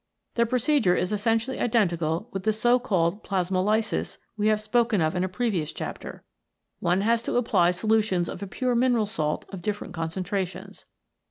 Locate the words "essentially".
1.13-1.59